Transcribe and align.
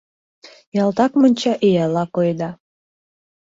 Ялтак 0.81 1.11
монча 1.19 1.53
ияла 1.67 2.03
койыда. 2.15 2.49